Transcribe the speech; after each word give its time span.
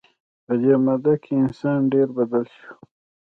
په 0.45 0.53
دې 0.61 0.73
موده 0.85 1.13
کې 1.23 1.31
انسان 1.43 1.79
ډېر 1.93 2.07
بدل 2.17 2.45
شو. 2.55 2.69